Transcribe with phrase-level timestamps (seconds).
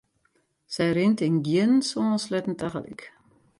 [0.73, 3.01] Sy rint yn gjin sân sleatten tagelyk.